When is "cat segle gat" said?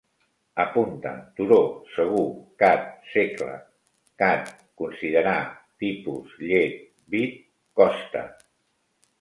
2.63-4.49